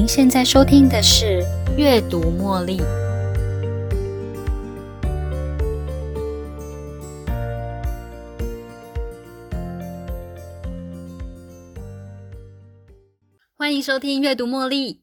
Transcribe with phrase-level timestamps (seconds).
[0.00, 1.44] 您现在收听的是
[1.76, 2.78] 《阅读茉莉》。
[13.54, 14.94] 欢迎收听《阅读茉莉》。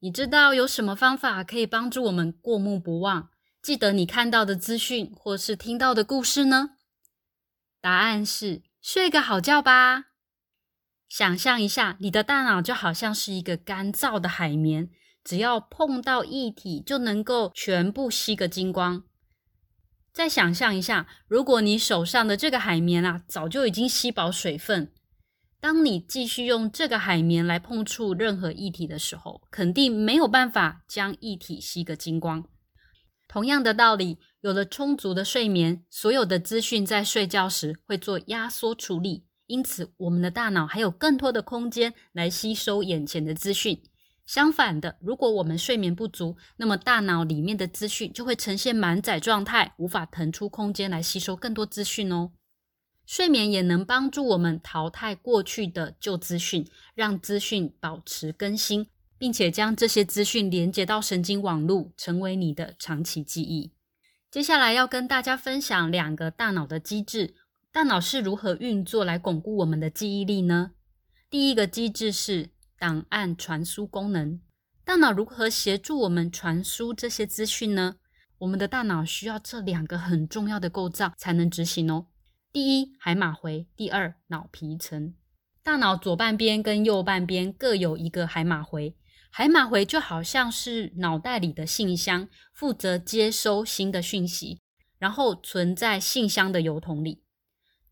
[0.00, 3.28] 你知道有什么方法可以帮助我们过目不忘，
[3.60, 6.70] 记得你看到的资讯或是听到的故事呢？
[7.82, 10.11] 答案是睡个好觉吧。
[11.12, 14.88] 想象一下，你的大脑就好像是一个干燥的海绵，
[15.22, 19.02] 只要碰到液体就能够全部吸个精光。
[20.14, 24.90] 再想象一下，如果你手上的这个海绵啊，早就已经吸饱水分，
[25.60, 32.42] 当你继续用这个海绵来碰触任何液体的时候，肯定没有办法将液体吸个精光。
[33.28, 39.26] 同样的道理，有了充足的睡眠，所有的资讯在睡觉时会做压缩处理。
[39.46, 43.82] 因此，我们的大脑还有更多的空间来吸收眼前的资讯。
[44.24, 52.30] 相反的，如果我们睡眠不足，那么大脑里面的资讯就会呈现满载状态，无法腾出空间来吸收更多资讯哦。
[53.04, 58.86] 睡眠也能帮助我们淘汰过去的旧资讯，让资讯保持更新，
[59.18, 63.72] 并且将这些资讯连接到神经网络，成为你的长期记忆。
[64.30, 67.34] 接下来要跟大家分享两个大脑的机制。
[67.72, 70.72] 大脑是如何运作来巩固我们的记忆力呢？
[71.30, 74.38] 第一个机制是档案传输功能。
[74.84, 77.96] 大脑如何协助我们传输这些资讯呢？
[78.40, 82.08] 我们的大脑需要这两个很重要的构造才能执行哦。
[82.52, 85.14] 第一，海马回；第二，脑皮层。
[85.62, 88.94] 大脑左半边跟右半边各有一个海马回，
[89.30, 94.60] 海马回就好像是脑袋里的信箱，负责接收新的讯息，
[94.98, 97.21] 然后存在信箱的邮筒里。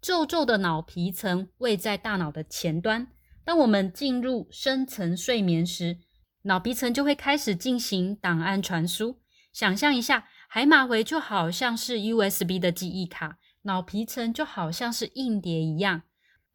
[0.00, 3.08] 皱皱的脑皮层位在大脑的前端。
[3.44, 5.98] 当我们进入深层睡眠时，
[6.42, 9.20] 脑皮层就会开始进行档案传输。
[9.52, 16.02] 想象一下，海马回就好像是 USB 的记忆卡，脑皮层就好像是硬碟一样。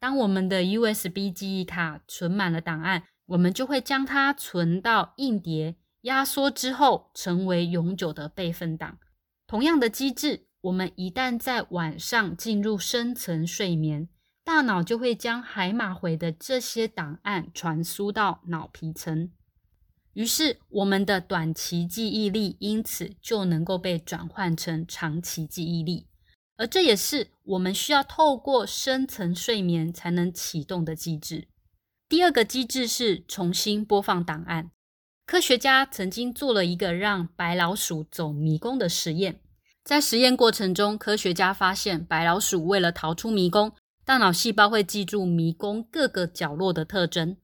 [0.00, 8.98] 当我们的 USB 记忆卡存满了档案，我们就会将它存到硬碟，压缩之后成为永久的备份档。
[9.46, 10.46] 同样的机制。
[10.66, 14.08] 我们一旦在晚上进入深层睡眠，
[14.42, 19.30] 大脑就会将海马回的这些档案传输到脑皮层，
[20.14, 26.08] 于是我们的短期记忆力因此就能够被转换成长期记忆力，
[26.56, 31.46] 而这也是我们需要透过深层睡眠才能启动的机制。
[32.08, 34.72] 第二个机制是重新播放档案。
[35.26, 39.40] 科学家曾经做了一个让白老鼠走迷宫的实验。
[39.86, 43.72] 在实验过程中，科学家发现，白老鼠为了逃出迷宫，
[44.04, 47.36] 大脑细胞会记住迷宫各个角落的特征。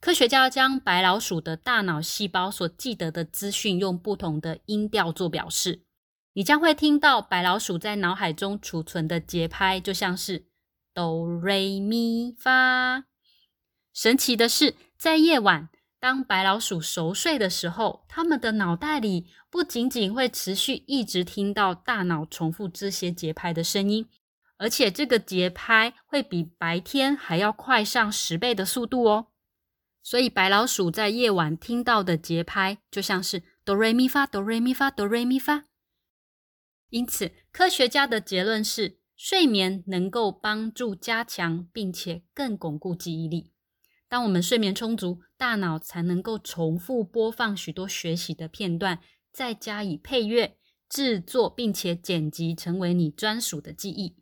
[0.00, 5.82] 科学家将白老鼠的大脑细胞所记得的资讯用不同的音调做表示。
[6.32, 10.46] 你将会听到白老鼠在脑海中储存的节拍，就像是
[10.94, 13.04] 哆、瑞、咪、发。
[13.92, 15.68] 神奇的是，在夜晚。
[16.02, 24.08] 当白老鼠熟睡的时候，他们的脑袋里不仅仅会持续一直听到大脑重复这些节拍的声音，
[24.56, 29.28] 而且这个节拍会比白天还要快上十倍的速度哦。
[30.02, 35.66] 所以白老鼠在夜晚听到的节拍就像是哆瑞咪发哆瑞咪发哆瑞咪发。
[36.88, 43.51] 因此，科学家的结论是，睡眠能够帮助加强并且更巩固记忆力。
[44.12, 48.98] 当我们睡眠充足，大脑才能够重复播放许多学习的片段，
[49.32, 54.16] 再加以配乐制作，并且剪辑成为你专属的记忆。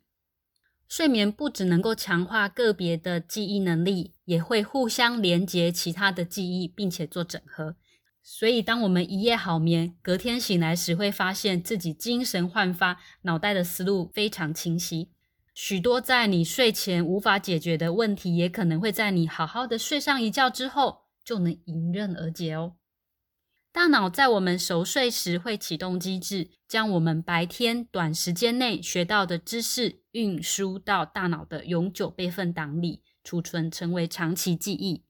[0.87, 7.75] 睡眠不只能够强化个别的记忆能力，也会互相连接其他的记忆，并且做整合。
[8.23, 15.09] 所以，当我们一夜好眠，隔天醒来时，会发现自己精神焕发，脑袋的思路非常清晰。
[15.63, 22.77] 许多在你睡前无法解决的问题，也可能会在你好好的睡上一觉之后就能迎刃而解哦。
[23.71, 35.03] 大脑在我们熟睡时会启动机制，将我们白天短时间内学到的知识运输到大脑的永久备份档里，储存成为长期记忆。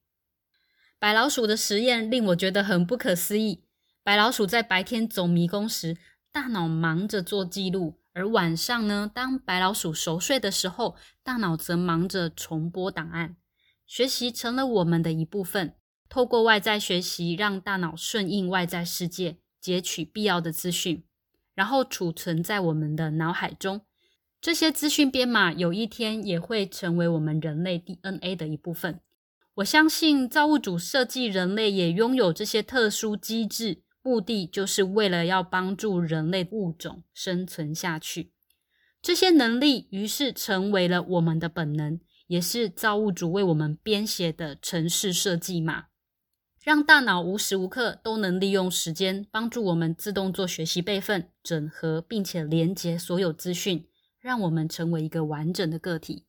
[0.98, 3.64] 白老鼠的实验令我觉得很不可思议。
[4.02, 5.96] 白老鼠在白天走迷宫时，
[6.30, 8.01] 大脑忙着做记录。
[8.14, 13.36] 而晚上呢，当白老鼠熟睡的时候，大脑则忙着重播档案。
[13.86, 15.74] 学习成了我们的一部分。
[16.08, 21.04] 透过外在学习，让大脑顺应外在世界，截取必要的资讯，
[21.54, 23.80] 然后储存在我们的脑海中。
[24.40, 29.00] 这些资讯编码有一天也会成为我们人类 DNA 的一部分。
[29.54, 38.32] 我相信造物主设计人类也拥有这些特殊机制，目的就是为了要帮助人类物种生存下去。
[39.00, 45.86] 这些能力于是成为了我们的本能，也是造物主为我们编写的城市设计码，
[46.62, 53.88] 让大脑无时无刻都能利用时间，帮助我们自动做学习、备份、整合，并且连接所有资讯，
[54.20, 56.26] 让我们成为一个完整的个体。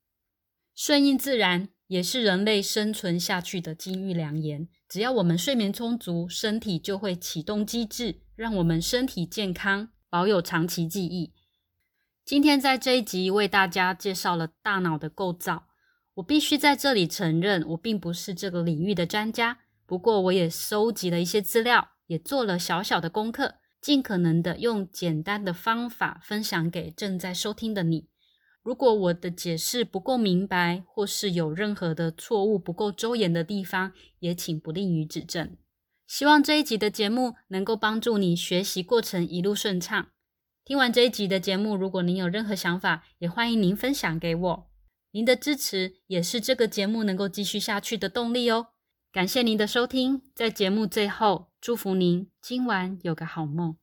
[0.74, 1.70] 顺应自然。
[1.88, 4.68] 也是人类生存下去的金玉良言。
[4.88, 11.34] 只要我们睡眠充足，身体就会启动机制，让我们身体健康，保有长期记忆。
[12.26, 15.68] 今天在这一集为大家介绍了大脑的构造。
[16.16, 19.58] 我必须在这里承认，我并不是这个领域的专家。
[19.88, 28.13] 不过，我也收集了一些资料，也做了小小的功课，尽可能的用简单的方法分享给正在收听的你。
[28.64, 35.58] 如果我的解释不够明白，或是有任何的错误不够周延的地方，也请不吝于指正。
[36.08, 40.08] 希望这一集的节目能够帮助你学习过程一路顺畅。
[40.64, 44.72] 听完这一集的节目，如果您有任何想法，也欢迎您分享给我。
[45.12, 48.68] 您的支持也是这个节目能够继续下去的动力哦。
[49.12, 53.83] 感谢您的收听，在节目最后，祝福您今晚有个好梦。